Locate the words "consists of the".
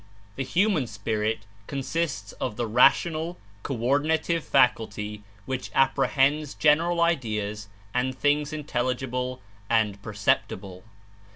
1.67-2.65